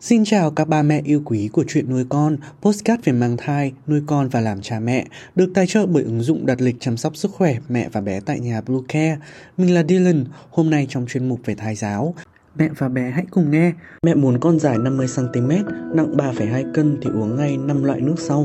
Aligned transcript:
Xin 0.00 0.24
chào 0.24 0.50
các 0.50 0.68
ba 0.68 0.82
mẹ 0.82 1.02
yêu 1.04 1.22
quý 1.24 1.48
của 1.52 1.64
chuyện 1.68 1.90
nuôi 1.90 2.04
con, 2.08 2.36
postcard 2.62 3.04
về 3.04 3.12
mang 3.12 3.36
thai, 3.36 3.72
nuôi 3.86 4.02
con 4.06 4.28
và 4.28 4.40
làm 4.40 4.60
cha 4.60 4.80
mẹ, 4.80 5.06
được 5.34 5.50
tài 5.54 5.66
trợ 5.66 5.86
bởi 5.86 6.02
ứng 6.02 6.20
dụng 6.20 6.46
đặt 6.46 6.60
lịch 6.60 6.76
chăm 6.80 6.96
sóc 6.96 7.16
sức 7.16 7.30
khỏe 7.30 7.56
mẹ 7.68 7.88
và 7.92 8.00
bé 8.00 8.20
tại 8.20 8.40
nhà 8.40 8.60
Blue 8.60 8.80
Care. 8.88 9.18
Mình 9.56 9.74
là 9.74 9.82
Dylan, 9.88 10.24
hôm 10.50 10.70
nay 10.70 10.86
trong 10.90 11.06
chuyên 11.06 11.28
mục 11.28 11.40
về 11.44 11.54
thai 11.54 11.74
giáo. 11.74 12.14
Mẹ 12.56 12.68
và 12.78 12.88
bé 12.88 13.10
hãy 13.10 13.24
cùng 13.30 13.50
nghe. 13.50 13.72
Mẹ 14.02 14.14
muốn 14.14 14.40
con 14.40 14.58
dài 14.58 14.78
50cm, 14.78 15.64
nặng 15.94 16.16
3,2 16.16 16.72
cân 16.74 16.98
thì 17.02 17.10
uống 17.10 17.36
ngay 17.36 17.56
5 17.56 17.84
loại 17.84 18.00
nước 18.00 18.16
sau. 18.18 18.44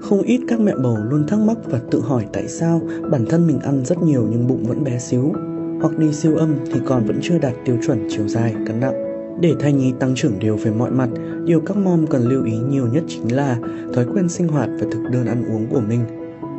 Không 0.00 0.22
ít 0.22 0.40
các 0.48 0.60
mẹ 0.60 0.74
bầu 0.82 0.96
luôn 1.10 1.26
thắc 1.26 1.38
mắc 1.38 1.56
và 1.64 1.80
tự 1.90 2.00
hỏi 2.00 2.26
tại 2.32 2.48
sao 2.48 2.80
bản 3.10 3.26
thân 3.26 3.46
mình 3.46 3.58
ăn 3.58 3.84
rất 3.84 4.02
nhiều 4.02 4.26
nhưng 4.30 4.46
bụng 4.46 4.64
vẫn 4.64 4.84
bé 4.84 4.98
xíu, 4.98 5.32
hoặc 5.80 5.98
đi 5.98 6.12
siêu 6.12 6.36
âm 6.36 6.54
thì 6.72 6.80
còn 6.86 7.04
vẫn 7.04 7.18
chưa 7.22 7.38
đạt 7.38 7.52
tiêu 7.64 7.76
chuẩn 7.86 8.06
chiều 8.08 8.28
dài, 8.28 8.54
cân 8.66 8.80
nặng. 8.80 8.94
Để 9.40 9.54
thai 9.60 9.72
nhi 9.72 9.92
tăng 10.00 10.14
trưởng 10.14 10.38
đều 10.38 10.56
về 10.56 10.70
mọi 10.70 10.90
mặt, 10.90 11.08
điều 11.44 11.60
các 11.60 11.76
mom 11.76 12.06
cần 12.06 12.22
lưu 12.22 12.44
ý 12.44 12.58
nhiều 12.58 12.86
nhất 12.92 13.04
chính 13.08 13.36
là 13.36 13.58
thói 13.94 14.06
quen 14.14 14.28
sinh 14.28 14.48
hoạt 14.48 14.68
và 14.80 14.86
thực 14.92 15.02
đơn 15.12 15.26
ăn 15.26 15.44
uống 15.54 15.66
của 15.66 15.80
mình. 15.80 16.00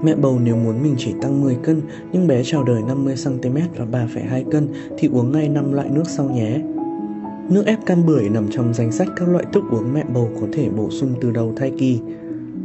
Mẹ 0.04 0.16
bầu 0.16 0.40
nếu 0.44 0.56
muốn 0.56 0.84
mình 0.84 0.96
chỉ 0.98 1.14
tăng 1.22 1.42
10 1.42 1.58
cân 1.64 1.82
nhưng 2.12 2.28
bé 2.28 2.42
chào 2.44 2.64
đời 2.64 2.82
50cm 2.82 3.62
và 3.78 3.86
3,2 3.86 4.44
cân 4.52 4.68
thì 4.98 5.10
uống 5.12 5.32
ngay 5.32 5.50
5 5.50 5.74
loại 5.74 5.90
nước 5.90 6.04
sau 6.08 6.30
nhé. 6.30 6.62
Nước 7.50 7.66
ép 7.66 7.86
cam 7.86 8.06
bưởi 8.06 8.30
nằm 8.30 8.48
trong 8.52 8.74
danh 8.74 8.92
sách 8.92 9.08
các 9.16 9.30
loại 9.30 9.46
thức 9.54 9.64
uống 9.72 9.94
mẹ 9.94 10.04
bầu 10.14 10.30
có 10.42 10.48
thể 10.54 10.70
bổ 10.70 10.90
sung 10.90 11.14
từ 11.22 11.32
đầu 11.32 11.54
thai 11.56 11.72
kỳ. 11.78 12.00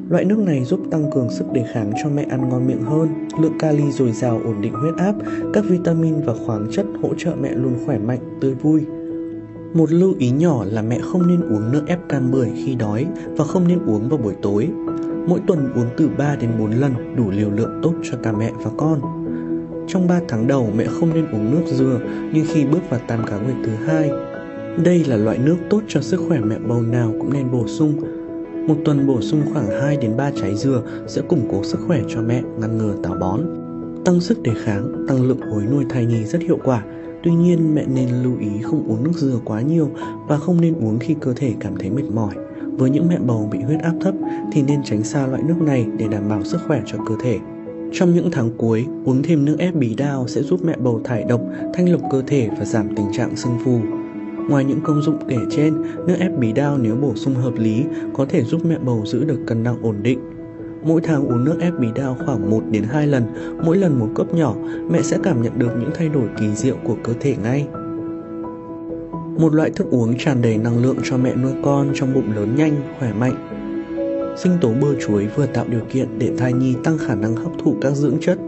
Loại 0.09 0.25
nước 0.25 0.39
này 0.39 0.65
giúp 0.65 0.81
tăng 0.91 1.11
cường 1.11 1.31
sức 1.31 1.53
đề 1.53 1.65
kháng 1.73 1.93
cho 2.03 2.09
mẹ 2.09 2.27
ăn 2.31 2.49
ngon 2.49 2.67
miệng 2.67 2.83
hơn, 2.83 3.09
lượng 3.41 3.59
kali 3.59 3.91
dồi 3.91 4.13
dào 4.13 4.41
ổn 4.45 4.61
định 4.61 4.73
huyết 4.73 4.95
áp, 4.97 5.15
các 5.53 5.65
vitamin 5.69 6.15
và 6.25 6.35
khoáng 6.47 6.67
chất 6.73 6.87
hỗ 7.03 7.15
trợ 7.19 7.35
mẹ 7.41 7.51
luôn 7.55 7.75
khỏe 7.87 7.99
mạnh, 7.99 8.19
tươi 8.41 8.55
vui. 8.55 8.81
Một 9.75 9.93
lưu 9.93 10.15
ý 10.19 10.31
nhỏ 10.31 10.65
là 10.65 10.83
mẹ 10.83 10.99
không 10.99 11.27
nên 11.27 11.41
uống 11.41 11.73
nước 11.73 11.83
ép 11.87 11.99
cam 12.09 12.31
bưởi 12.31 12.49
khi 12.65 12.75
đói 12.75 13.07
và 13.37 13.45
không 13.45 13.69
nên 13.69 13.79
uống 13.87 14.09
vào 14.09 14.19
buổi 14.19 14.35
tối. 14.43 14.69
Mỗi 15.29 15.41
tuần 15.47 15.73
uống 15.75 15.89
từ 15.97 16.09
3 16.19 16.37
đến 16.37 16.51
4 16.59 16.71
lần 16.71 17.17
đủ 17.17 17.31
liều 17.31 17.51
lượng 17.51 17.81
tốt 17.83 17.93
cho 18.11 18.19
cả 18.23 18.33
mẹ 18.33 18.53
và 18.63 18.71
con. 18.77 19.01
Trong 19.89 20.09
3 20.09 20.21
tháng 20.29 20.47
đầu 20.47 20.71
mẹ 20.77 20.85
không 20.85 21.15
nên 21.15 21.27
uống 21.33 21.51
nước 21.51 21.63
dừa 21.67 22.01
như 22.33 22.45
khi 22.49 22.65
bước 22.65 22.91
vào 22.91 23.01
tam 23.07 23.25
cá 23.27 23.39
nguyệt 23.39 23.57
thứ 23.65 23.73
hai. 23.87 24.11
Đây 24.85 25.05
là 25.05 25.17
loại 25.17 25.39
nước 25.39 25.57
tốt 25.71 25.81
cho 25.89 26.01
sức 26.01 26.21
khỏe 26.29 26.41
mẹ 26.41 26.59
bầu 26.69 26.83
nào 26.83 27.13
cũng 27.19 27.33
nên 27.33 27.51
bổ 27.51 27.67
sung 27.67 27.93
một 28.67 28.77
tuần 28.85 29.07
bổ 29.07 29.21
sung 29.21 29.43
khoảng 29.53 29.67
2 29.81 29.97
đến 29.97 30.17
3 30.17 30.31
trái 30.31 30.55
dừa 30.55 30.83
sẽ 31.07 31.23
củng 31.23 31.49
cố 31.51 31.65
sức 31.65 31.79
khỏe 31.87 32.01
cho 32.09 32.21
mẹ, 32.23 32.43
ngăn 32.59 32.79
ngừa 32.79 32.95
táo 33.03 33.15
bón. 33.21 33.41
Tăng 34.05 34.21
sức 34.21 34.43
đề 34.43 34.53
kháng, 34.65 35.07
tăng 35.09 35.23
lượng 35.23 35.41
hối 35.41 35.63
nuôi 35.71 35.85
thai 35.89 36.07
nhi 36.07 36.25
rất 36.25 36.43
hiệu 36.43 36.59
quả. 36.65 36.85
Tuy 37.23 37.35
nhiên, 37.35 37.75
mẹ 37.75 37.85
nên 37.95 38.09
lưu 38.23 38.39
ý 38.41 38.63
không 38.63 38.89
uống 38.89 39.05
nước 39.05 39.13
dừa 39.15 39.39
quá 39.45 39.61
nhiều 39.61 39.91
và 40.29 40.37
không 40.37 40.61
nên 40.61 40.75
uống 40.75 40.99
khi 40.99 41.15
cơ 41.21 41.35
thể 41.35 41.55
cảm 41.61 41.77
thấy 41.77 41.91
mệt 41.91 42.05
mỏi. 42.15 42.35
Với 42.73 42.91
những 42.91 43.09
mẹ 43.09 43.19
bầu 43.27 43.49
bị 43.53 43.59
huyết 43.59 43.81
áp 43.81 43.95
thấp 44.01 44.15
thì 44.53 44.63
nên 44.63 44.83
tránh 44.85 45.03
xa 45.03 45.27
loại 45.27 45.43
nước 45.43 45.61
này 45.61 45.87
để 45.99 46.09
đảm 46.09 46.29
bảo 46.29 46.45
sức 46.45 46.59
khỏe 46.67 46.83
cho 46.87 46.99
cơ 47.09 47.15
thể. 47.23 47.39
Trong 47.93 48.15
những 48.15 48.31
tháng 48.33 48.51
cuối, 48.57 48.87
uống 49.05 49.23
thêm 49.23 49.45
nước 49.45 49.57
ép 49.59 49.75
bí 49.75 49.95
đao 49.95 50.29
sẽ 50.29 50.43
giúp 50.43 50.61
mẹ 50.65 50.77
bầu 50.77 51.01
thải 51.05 51.25
độc, 51.25 51.41
thanh 51.75 51.93
lọc 51.93 52.01
cơ 52.11 52.23
thể 52.27 52.49
và 52.59 52.65
giảm 52.65 52.97
tình 52.97 53.07
trạng 53.13 53.37
sưng 53.37 53.59
phù. 53.65 53.81
Ngoài 54.49 54.65
những 54.65 54.81
công 54.81 55.03
dụng 55.03 55.19
kể 55.29 55.39
trên, 55.51 55.83
nước 56.07 56.17
ép 56.19 56.39
bí 56.39 56.53
đao 56.53 56.79
nếu 56.79 56.97
bổ 56.97 57.15
sung 57.15 57.35
hợp 57.35 57.55
lý 57.57 57.85
có 58.15 58.27
thể 58.29 58.43
giúp 58.43 58.61
mẹ 58.65 58.79
bầu 58.79 59.03
giữ 59.07 59.25
được 59.25 59.39
cân 59.47 59.63
nặng 59.63 59.79
ổn 59.83 59.97
định. 60.03 60.19
Mỗi 60.83 61.01
tháng 61.01 61.29
uống 61.29 61.45
nước 61.45 61.57
ép 61.61 61.73
bí 61.79 61.89
đao 61.95 62.17
khoảng 62.27 62.51
1 62.51 62.63
đến 62.71 62.83
2 62.83 63.07
lần, 63.07 63.25
mỗi 63.65 63.77
lần 63.77 63.99
một 63.99 64.09
cốc 64.15 64.35
nhỏ, 64.35 64.55
mẹ 64.91 65.03
sẽ 65.03 65.19
cảm 65.23 65.43
nhận 65.43 65.59
được 65.59 65.71
những 65.81 65.91
thay 65.95 66.09
đổi 66.09 66.29
kỳ 66.41 66.55
diệu 66.55 66.77
của 66.85 66.97
cơ 67.05 67.13
thể 67.21 67.37
ngay. 67.43 67.67
Một 69.39 69.55
loại 69.55 69.71
thức 69.71 69.87
uống 69.91 70.19
tràn 70.19 70.43
đầy 70.43 70.59
năng 70.59 70.83
lượng 70.83 70.97
cho 71.05 71.17
mẹ 71.17 71.35
nuôi 71.35 71.53
con 71.63 71.91
trong 71.95 72.15
bụng 72.15 72.33
lớn 72.37 72.57
nhanh, 72.57 72.77
khỏe 72.99 73.13
mạnh. 73.13 73.35
Sinh 74.37 74.53
tố 74.61 74.73
bơ 74.81 74.95
chuối 75.07 75.27
vừa 75.37 75.47
tạo 75.47 75.65
điều 75.71 75.83
kiện 75.93 76.19
để 76.19 76.33
thai 76.39 76.53
nhi 76.53 76.75
tăng 76.85 76.99
khả 76.99 77.15
năng 77.15 77.37
hấp 77.37 77.53
thụ 77.59 77.77
các 77.81 77.93
dưỡng 77.93 78.17
chất, 78.21 78.39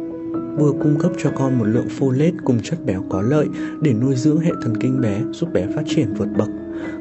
vừa 0.58 0.72
cung 0.72 0.98
cấp 0.98 1.12
cho 1.18 1.30
con 1.36 1.58
một 1.58 1.64
lượng 1.64 1.88
folate 1.98 2.32
cùng 2.44 2.60
chất 2.62 2.78
béo 2.86 3.04
có 3.08 3.22
lợi 3.22 3.46
để 3.80 3.92
nuôi 3.92 4.16
dưỡng 4.16 4.40
hệ 4.40 4.50
thần 4.62 4.76
kinh 4.76 5.00
bé, 5.00 5.20
giúp 5.32 5.52
bé 5.52 5.66
phát 5.66 5.82
triển 5.86 6.14
vượt 6.14 6.28
bậc. 6.36 6.48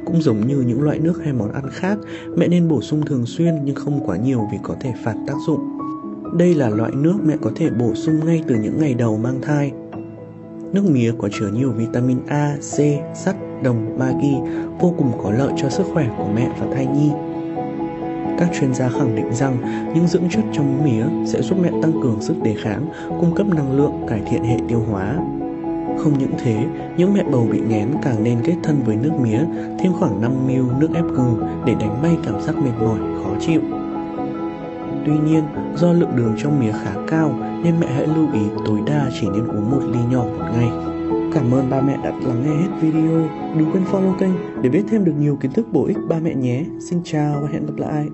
Cũng 0.06 0.22
giống 0.22 0.47
như 0.47 0.62
những 0.62 0.81
loại 0.81 1.00
nước 1.00 1.22
hay 1.23 1.34
món 1.34 1.51
ăn 1.51 1.69
khác, 1.72 1.97
mẹ 2.35 2.47
nên 2.47 2.67
bổ 2.67 2.81
sung 2.81 3.06
thường 3.06 3.25
xuyên 3.25 3.56
nhưng 3.66 3.75
không 3.75 4.00
quá 4.06 4.17
nhiều 4.17 4.47
vì 4.51 4.57
có 4.63 4.75
thể 4.81 4.94
phản 5.03 5.25
tác 5.28 5.35
dụng. 5.47 5.59
Đây 6.38 6.56
là 6.56 6.69
loại 6.69 6.91
nước 6.91 7.16
mẹ 7.25 7.35
có 7.41 7.51
thể 7.56 7.69
bổ 7.69 7.96
sung 7.96 8.25
ngay 8.25 8.44
từ 8.47 8.56
những 8.56 8.79
ngày 8.79 8.94
đầu 8.94 9.17
mang 9.17 9.41
thai. 9.41 9.72
Nước 10.73 10.84
mía 10.91 11.12
có 11.17 11.29
chứa 11.31 11.50
nhiều 11.53 11.72
vitamin 11.72 12.17
A, 12.28 12.57
C, 12.57 12.78
sắt, 13.16 13.35
đồng, 13.63 14.00
magie 14.00 14.41
vô 14.79 14.94
cùng 14.97 15.12
có 15.23 15.31
lợi 15.31 15.51
cho 15.57 15.69
sức 15.69 15.84
khỏe 15.94 16.09
của 16.17 16.28
mẹ 16.35 16.50
và 16.59 16.67
thai 16.73 16.85
nhi. 16.85 17.12
Các 18.37 18.49
chuyên 18.59 18.73
gia 18.73 18.89
khẳng 18.89 19.15
định 19.15 19.33
rằng 19.33 19.57
những 19.95 20.07
dưỡng 20.07 20.29
chất 20.29 20.43
trong 20.53 20.83
mía 20.83 21.05
sẽ 21.25 21.41
giúp 21.41 21.57
mẹ 21.61 21.69
tăng 21.81 21.91
cường 22.03 22.21
sức 22.21 22.35
đề 22.43 22.55
kháng, 22.63 22.85
cung 23.19 23.35
cấp 23.35 23.47
năng 23.47 23.71
lượng, 23.71 23.93
cải 24.07 24.21
thiện 24.29 24.43
hệ 24.43 24.57
tiêu 24.67 24.83
hóa. 24.91 25.15
Không 25.97 26.13
những 26.19 26.33
thế, 26.43 26.65
những 26.97 27.13
mẹ 27.13 27.23
bầu 27.31 27.47
bị 27.51 27.59
nghén 27.59 27.87
càng 28.01 28.23
nên 28.23 28.37
kết 28.43 28.55
thân 28.63 28.83
với 28.85 28.95
nước 28.95 29.11
mía, 29.21 29.39
thêm 29.79 29.93
khoảng 29.93 30.21
5 30.21 30.31
ml 30.47 30.79
nước 30.79 30.89
ép 30.93 31.05
gừng 31.05 31.63
để 31.65 31.75
đánh 31.79 31.99
bay 32.03 32.17
cảm 32.25 32.41
giác 32.41 32.55
mệt 32.57 32.71
mỏi, 32.79 32.99
khó 33.23 33.29
chịu. 33.39 33.61
Tuy 35.05 35.13
nhiên, 35.17 35.43
do 35.75 35.93
lượng 35.93 36.15
đường 36.15 36.35
trong 36.37 36.59
mía 36.59 36.71
khá 36.71 36.91
cao 37.07 37.33
nên 37.63 37.73
mẹ 37.79 37.87
hãy 37.87 38.07
lưu 38.07 38.27
ý 38.33 38.41
tối 38.65 38.79
đa 38.85 39.09
chỉ 39.21 39.27
nên 39.29 39.47
uống 39.47 39.71
một 39.71 39.81
ly 39.91 39.99
nhỏ 40.11 40.23
một 40.23 40.45
ngày. 40.53 40.69
Cảm 41.33 41.51
ơn 41.51 41.69
ba 41.69 41.81
mẹ 41.81 41.97
đã 42.03 42.11
lắng 42.25 42.43
nghe 42.43 42.55
hết 42.55 42.69
video. 42.81 43.27
Đừng 43.57 43.71
quên 43.73 43.83
follow 43.91 44.17
kênh 44.19 44.61
để 44.61 44.69
biết 44.69 44.83
thêm 44.89 45.05
được 45.05 45.13
nhiều 45.19 45.35
kiến 45.35 45.51
thức 45.51 45.67
bổ 45.71 45.85
ích 45.85 45.97
ba 46.09 46.15
mẹ 46.23 46.35
nhé. 46.35 46.63
Xin 46.89 46.99
chào 47.03 47.39
và 47.41 47.47
hẹn 47.51 47.65
gặp 47.65 47.75
lại. 47.77 48.07